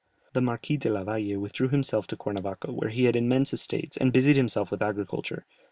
[0.33, 4.35] The Marquis della Valle withdrew himself to Cuernavaca, where he had immense estates, and busied
[4.35, 5.45] himself with agriculture.